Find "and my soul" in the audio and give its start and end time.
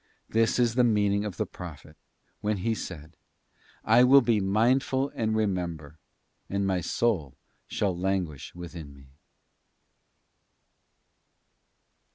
6.49-7.35